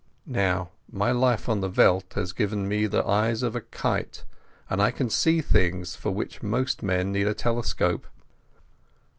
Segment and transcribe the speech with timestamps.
[0.25, 4.25] Now my life on the veld has given me the eyes of a kite,
[4.67, 8.07] and I can see things for which most men need a telescope....